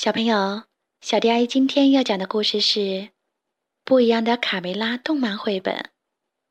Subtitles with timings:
[0.00, 0.62] 小朋友，
[1.00, 2.78] 小迪阿姨今天要讲的故事是
[3.84, 5.74] 《不一样的卡梅拉》动漫绘本《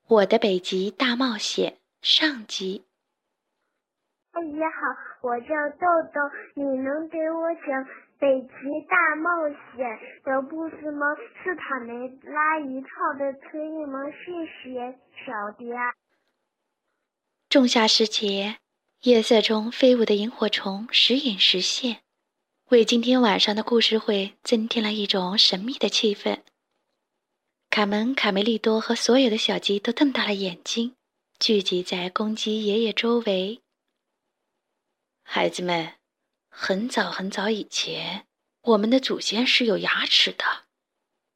[0.09, 1.71] 我的北极大冒险》
[2.01, 2.83] 上集。
[4.31, 4.69] 阿姨好，
[5.21, 5.47] 我叫
[5.79, 6.19] 豆豆，
[6.55, 7.85] 你能给我讲
[8.19, 11.07] 《北极大冒险》的故事吗？
[11.41, 11.93] 是卡梅
[12.29, 14.03] 拉一套的推理吗？
[14.11, 14.91] 谢谢
[15.25, 15.71] 小迪。
[17.47, 18.57] 仲夏时节，
[19.03, 22.01] 夜色中飞舞的萤火虫时隐时现。
[22.69, 26.41] 为今天晚上的故事会增添了一种神秘的气氛。
[27.69, 30.93] 卡门、卡梅利多和所有的小鸡都瞪大了眼睛，
[31.39, 33.61] 聚集在公鸡爷爷周围。
[35.23, 35.93] 孩子们，
[36.49, 38.25] 很早很早以前，
[38.61, 40.43] 我们的祖先是有牙齿的。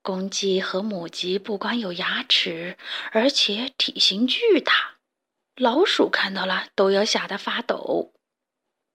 [0.02, 2.78] 公鸡和母鸡不光有牙齿，
[3.14, 4.98] 而且体型巨大，
[5.56, 8.12] 老鼠看到了都要吓得发抖。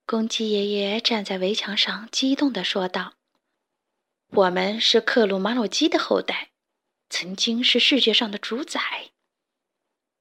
[0.09, 3.15] 公鸡爷爷站在围墙上，激动地说道
[4.31, 6.51] ：“我们是克鲁马鲁基的后代，
[7.09, 8.79] 曾经是世界上的主宰。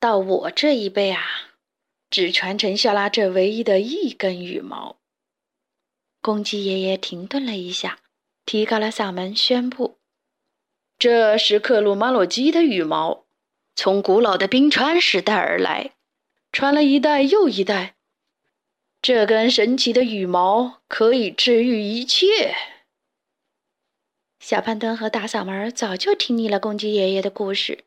[0.01, 1.25] 到我这一辈啊，
[2.11, 4.97] 只传承下了这唯一的一根羽毛。”
[6.21, 8.01] 公鸡爷爷停顿了一下，
[8.45, 9.99] 提高了嗓门宣布
[10.99, 13.27] ：“这是克鲁马鲁基的羽毛，
[13.77, 15.93] 从古老的冰川时代而来，
[16.51, 17.95] 传了一代又一代。”
[19.07, 22.57] 这根神奇的羽毛可以治愈一切。
[24.41, 27.85] 小胖墩和大嗓门早就听腻了公鸡爷爷的故事，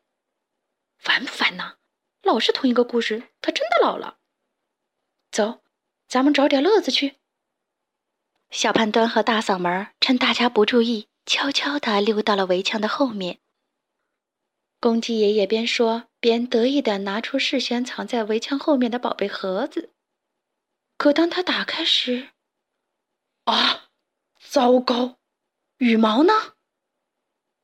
[0.96, 1.74] 烦不烦呐？
[2.22, 4.16] 老是同一个故事，他真的老了。
[5.30, 5.60] 走，
[6.08, 7.16] 咱们找点乐子去。
[8.50, 13.40] 小胖墩和大嗓门趁大家不注意，悄悄地溜到了围墙的后面。
[14.80, 19.92] 公鸡爷爷边说边得意地拿出事先藏在围墙后面的宝贝盒子。
[21.00, 22.28] 可当他打开时，
[23.44, 23.88] 啊，
[24.38, 25.16] 糟糕！
[25.78, 26.34] 羽毛呢？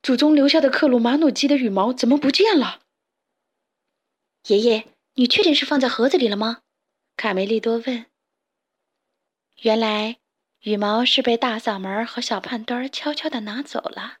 [0.01, 2.79] 祖宗留下的克鲁马努基的羽毛怎么不见了？
[4.47, 6.63] 爷爷，你确定是放在盒子里了吗？
[7.15, 8.07] 卡梅利多问。
[9.61, 10.17] 原来，
[10.61, 14.17] 羽毛是被大嗓门和小胖墩儿悄悄的拿走了。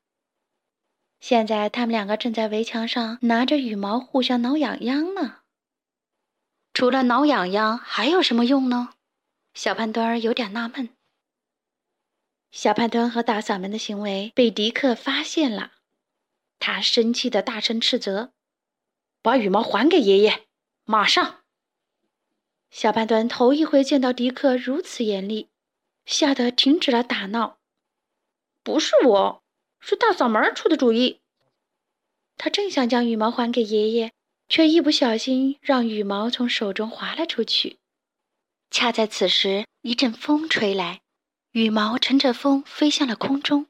[1.19, 5.39] 现在，他们两个正在围墙上拿着羽毛互相挠痒痒呢。
[6.71, 8.93] 除了挠痒痒，还有什么用呢？
[9.57, 10.89] 小胖墩儿有点纳闷。
[12.51, 15.71] 小胖墩和大嗓门的行为被迪克发现了，
[16.59, 18.33] 他生气的大声斥责
[19.23, 20.45] ：“把羽毛还给爷爷，
[20.85, 21.39] 马上！”
[22.69, 25.49] 小胖墩头一回见到迪克如此严厉，
[26.05, 27.57] 吓得停止了打闹。
[28.61, 29.43] 不是我，
[29.79, 31.21] 是大嗓门出的主意。
[32.37, 34.13] 他正想将羽毛还给爷爷，
[34.47, 37.79] 却一不小心让羽毛从手中滑了出去。
[38.69, 41.01] 恰在此时，一阵风吹来，
[41.51, 43.67] 羽毛乘着风飞向了空中。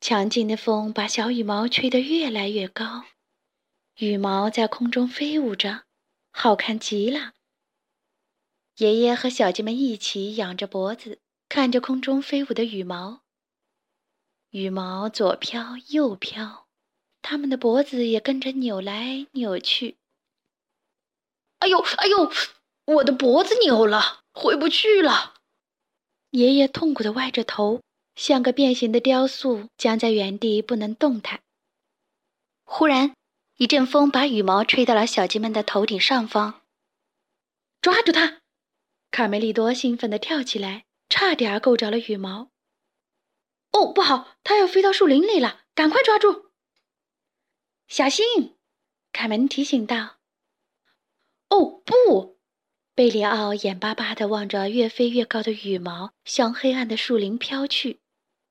[0.00, 3.04] 强劲的风把小羽毛吹得越来越高，
[3.96, 5.84] 羽毛在空中飞舞着，
[6.30, 7.32] 好看极了。
[8.76, 13.22] 爷爷和小鸡们一起仰着脖子，看着空中飞舞的羽毛。
[14.50, 16.68] 羽毛左飘右飘，
[17.22, 19.96] 它们的脖子也跟着扭来扭去。
[21.58, 22.32] 哎呦，哎呦！
[22.84, 25.34] 我的脖子扭了，回不去了。
[26.30, 27.80] 爷爷痛苦的歪着头，
[28.16, 31.42] 像个变形的雕塑，僵在原地不能动弹。
[32.64, 33.14] 忽然，
[33.56, 36.62] 一阵风把羽毛吹到了小鸡们的头顶上方。
[37.80, 38.40] 抓住它！
[39.10, 42.50] 卡梅利多兴奋的跳起来，差点够着了羽毛。
[43.72, 46.50] 哦，不好，它要飞到树林里了，赶快抓住！
[47.86, 48.56] 小心！
[49.12, 50.16] 卡门提醒道。
[51.48, 52.40] 哦，不！
[52.94, 58.00] 贝里奥眼巴巴地望着越飞越高的羽毛向黑暗的树林飘去，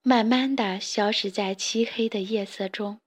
[0.01, 2.99] 慢慢地消失在漆黑的夜色中。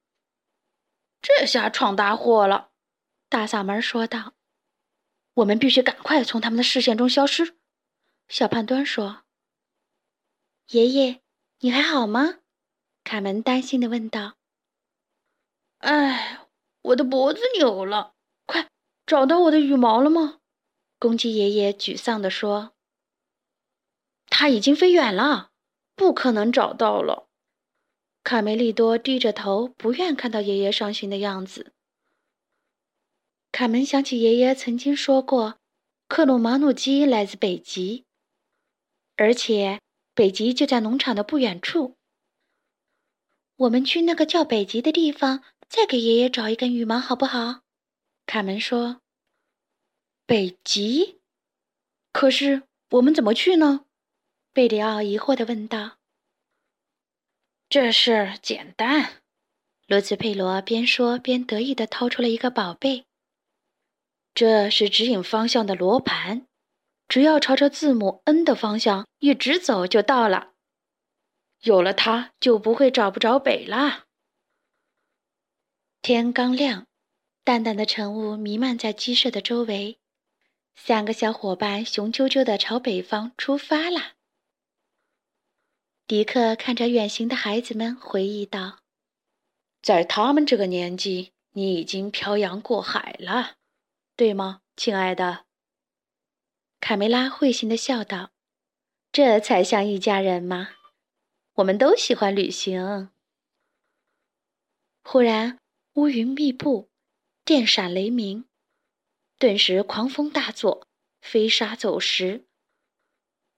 [1.20, 2.70] 这下闯大祸了，
[3.28, 4.34] 大嗓门说道
[5.34, 7.56] ：“我们必须赶快从他们的视线中消失。”
[8.28, 9.24] 小胖墩说
[10.70, 11.20] ：“爷爷，
[11.58, 12.38] 你还好吗？”
[13.02, 14.36] 卡门担心地问道。
[15.78, 16.46] “哎，
[16.82, 18.14] 我的脖子扭了，
[18.46, 18.68] 快
[19.04, 20.38] 找到我的羽毛了吗？”
[21.04, 22.72] 公鸡爷爷沮丧地说
[24.28, 25.50] ：“他已经飞远了，
[25.94, 27.28] 不可能找到了。”
[28.24, 31.74] 卡梅利多低着头，不愿看到爷爷伤心的样子。
[33.52, 35.58] 卡门想起爷爷曾经说过，
[36.08, 38.06] 克鲁马努基来自北极，
[39.16, 39.82] 而且
[40.14, 41.98] 北极就在农场的不远处。
[43.56, 47.60] 我们去那个叫北极的地方，再给爷爷找一根羽毛，好不好？
[48.24, 49.02] 卡门说。
[50.26, 51.20] 北极，
[52.10, 52.62] 可是
[52.92, 53.84] 我们怎么去呢？
[54.54, 55.98] 贝里奥疑惑地问道。
[57.68, 59.22] 这事简单。
[59.86, 63.04] 罗兹佩罗边说边得意地掏出了一个宝贝。
[64.34, 66.46] 这是指引方向的罗盘，
[67.06, 70.54] 只要朝着字母 N 的方向一直走就到了。
[71.60, 74.06] 有了它，就不会找不着北啦。
[76.00, 76.86] 天刚亮，
[77.44, 79.98] 淡淡的晨雾弥漫在鸡舍的周围。
[80.76, 84.14] 三个小伙伴雄赳赳地朝北方出发了。
[86.06, 88.80] 迪克看着远行的孩子们，回忆道
[89.80, 93.56] ：“在他们这个年纪，你已经漂洋过海了，
[94.14, 95.46] 对吗，亲爱的？”
[96.80, 98.32] 卡梅拉会心地笑道
[99.10, 100.70] ：“这才像一家人嘛！
[101.54, 103.08] 我们都喜欢旅行。”
[105.02, 105.58] 忽然，
[105.94, 106.90] 乌云密布，
[107.44, 108.44] 电闪雷鸣。
[109.44, 110.88] 顿时，狂风大作，
[111.20, 112.46] 飞沙走石，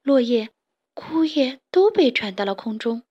[0.02, 0.50] 落叶、
[0.94, 3.04] 枯叶都被卷到了空中。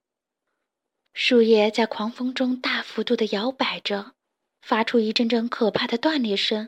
[1.13, 4.16] 树叶在狂风中大幅度的摇摆着，
[4.62, 6.68] 发出一阵阵可怕的断裂声。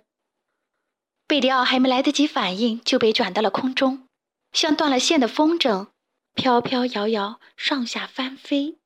[1.28, 4.08] 贝里奥还没来得及反应，就被卷到了空中，
[4.54, 5.90] 像断了线的风筝，
[6.34, 8.78] 飘飘摇摇，上下翻飞。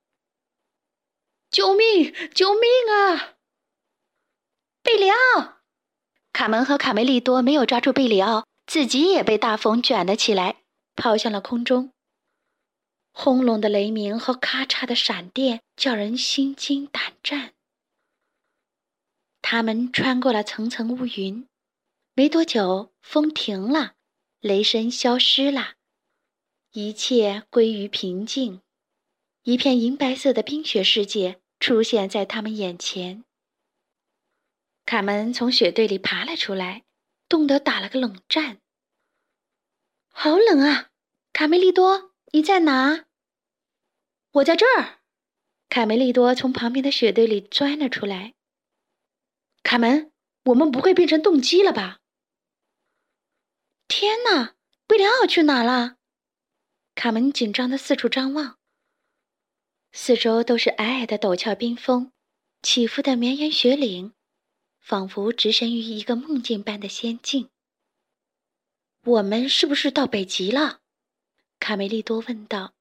[1.52, 2.12] 救命！
[2.34, 3.36] 救命啊！
[4.82, 5.61] 贝里奥！
[6.33, 10.63] 卡门和卡梅利多没有抓住贝里奥，自己也被大风卷了起来，
[10.95, 11.92] 抛向了空中。
[13.13, 17.54] 轰隆的雷鸣和咔嚓的闪电叫人心惊胆战。
[19.42, 21.45] 他们穿过了层层乌云，
[22.13, 23.95] 没多久，风停了，
[24.39, 25.74] 雷声消失了，
[26.72, 28.62] 一切归于平静，
[29.44, 33.25] 一片银白色的冰雪世界出现在他们眼前。
[34.92, 36.84] 卡门从雪堆里爬了出来，
[37.30, 38.60] 冻得打了个冷战。
[40.10, 40.90] 好冷啊！
[41.32, 43.06] 卡梅利多，你在哪？
[44.32, 45.00] 我在这儿。
[45.70, 48.34] 卡梅利多从旁边的雪堆里钻了出来。
[49.64, 50.12] 卡门，
[50.44, 52.00] 我们不会变成冻鸡了吧？
[53.88, 54.56] 天哪！
[54.88, 55.96] 贝里奥去哪了？
[56.96, 58.60] 卡门紧张的四处张望。
[59.94, 62.12] 四周都是皑皑的陡峭冰峰，
[62.62, 64.14] 起伏的绵延雪岭。
[64.81, 67.50] 仿佛置身于一个梦境般的仙境。
[69.04, 70.81] 我们是不是到北极了？
[71.60, 72.74] 卡梅利多问道。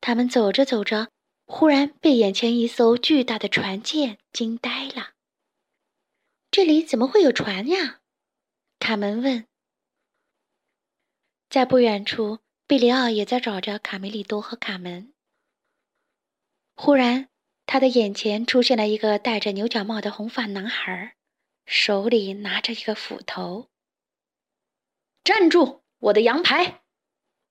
[0.00, 1.10] 他们走着走着，
[1.46, 5.14] 忽然被眼前一艘巨大的船舰惊呆了。
[6.50, 8.00] 这里怎么会有船呀？
[8.78, 9.46] 卡门问。
[11.48, 15.12] 在不远处，贝里奥也在找着卡梅利多和卡门。
[16.74, 17.31] 忽然。
[17.72, 21.16] 他的眼前出现了一个戴着牛角帽的红发男孩，
[21.64, 23.70] 手里拿着一个斧头。
[25.24, 25.80] 站住！
[26.00, 26.82] 我的羊排！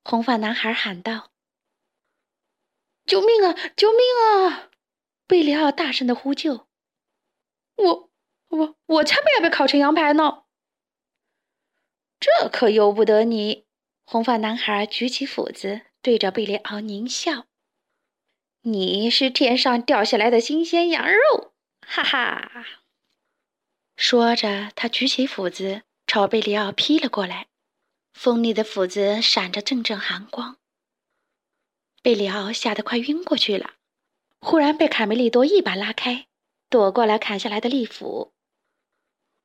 [0.03, 1.31] 红发男孩喊道
[3.03, 3.55] ：“救命啊！
[3.75, 3.99] 救命
[4.45, 4.69] 啊！”
[5.25, 6.67] 贝里奥大声的呼救。
[7.77, 8.11] “我、
[8.49, 10.43] 我、我才不要被烤成羊排呢！”
[12.21, 13.65] 这可由不得你！
[14.05, 17.47] 红发男孩举起斧子，对着贝里奥狞笑。
[18.63, 22.65] 你是天上掉下来的新鲜羊肉，哈哈！
[23.95, 27.47] 说着，他举起斧子朝贝里奥劈了过来，
[28.13, 30.57] 锋利的斧子闪着阵阵寒光。
[32.03, 33.73] 贝里奥吓得快晕过去了，
[34.39, 36.27] 忽然被卡梅利多一把拉开，
[36.69, 38.31] 躲过了砍下来的利斧。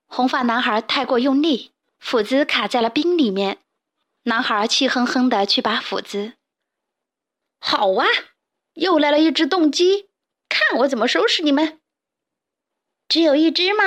[0.06, 3.60] 红发男孩太过用力，斧子卡在了冰里面。
[4.24, 6.34] 男孩气哼哼的去拔斧子，
[7.58, 8.04] 好啊！
[8.76, 10.10] 又来了一只冻鸡，
[10.50, 11.80] 看我怎么收拾你们！
[13.08, 13.82] 只有一只吗？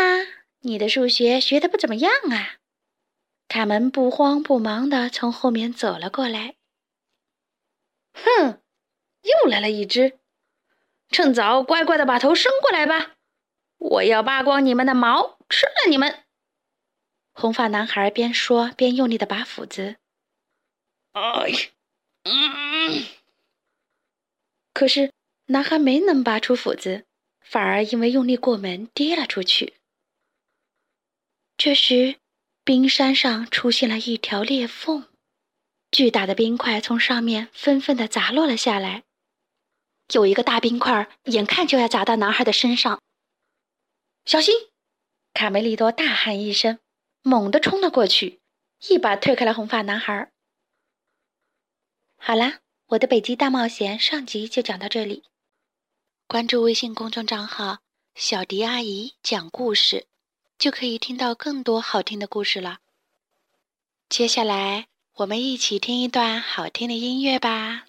[0.62, 2.58] 你的数学学的不怎么样啊！
[3.48, 6.56] 卡门不慌不忙地从后面走了过来。
[8.14, 8.62] 哼，
[9.22, 10.20] 又来了一只，
[11.10, 13.18] 趁早乖乖的把头伸过来吧！
[13.78, 16.24] 我要扒光你们的毛，吃了你们！
[17.32, 19.98] 红发男孩边说边用力的拔斧子。
[21.12, 21.52] 哎，
[22.24, 23.19] 嗯。
[24.80, 25.12] 可是，
[25.48, 27.06] 男孩没能拔出斧子，
[27.42, 29.74] 反而因为用力过猛跌了出去。
[31.58, 32.16] 这时，
[32.64, 35.10] 冰山上出现了一条裂缝，
[35.92, 39.04] 巨大的冰块从上面纷纷的砸落了下来。
[40.14, 43.02] 有一个大冰块眼看就要砸到男孩的身上，
[44.24, 44.56] 小心！
[45.34, 46.80] 卡梅利多大喊一声，
[47.22, 48.40] 猛地冲了过去，
[48.88, 50.32] 一把推开了红发男孩。
[52.16, 52.62] 好啦。
[52.90, 55.24] 我的北极大冒险上集就讲到这里，
[56.28, 57.78] 关注微信公众账号
[58.16, 60.08] “小迪阿姨讲故事”，
[60.58, 62.80] 就可以听到更多好听的故事了。
[64.10, 67.89] 接下来，我们一起听一段好听的音乐吧。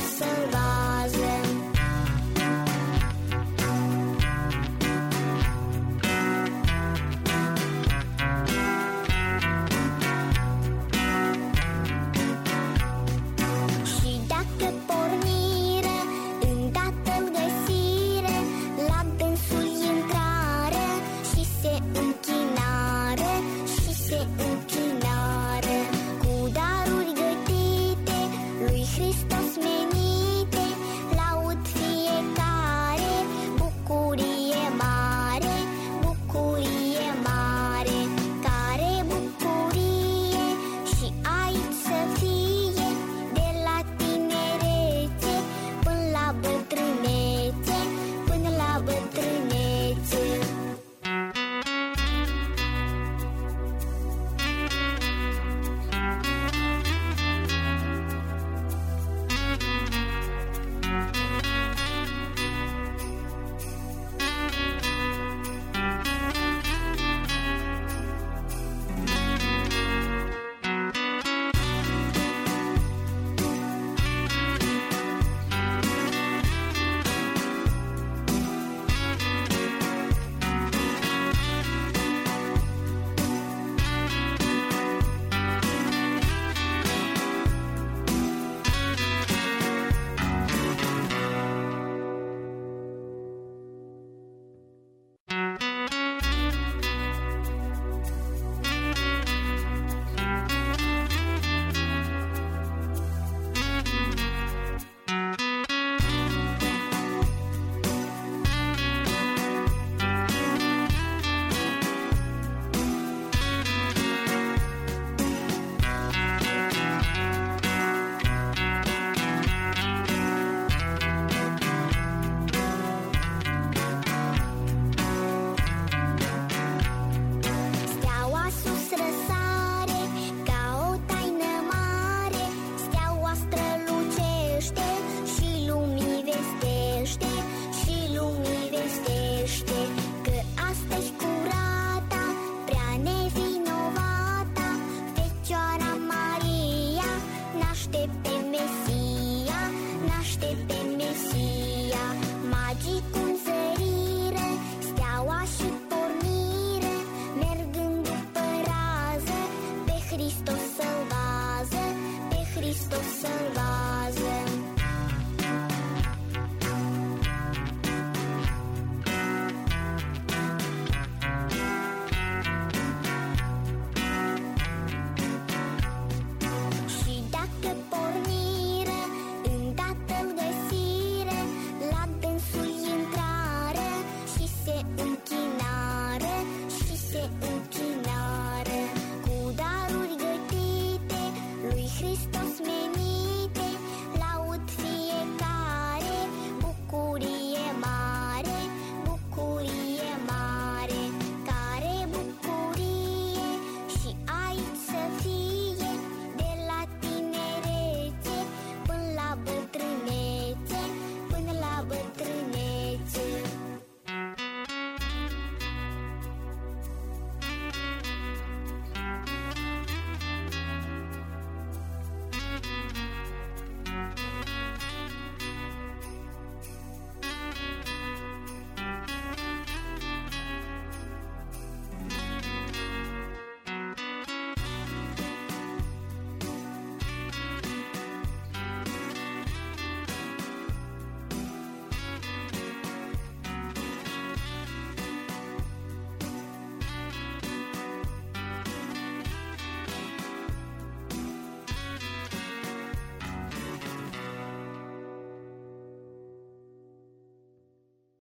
[0.00, 0.29] so